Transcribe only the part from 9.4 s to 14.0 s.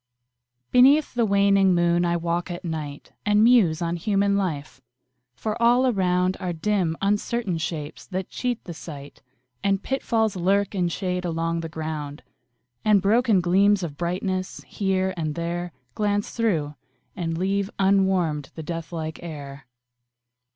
And pitfalls lurk in shade along the ground, And broken gleams of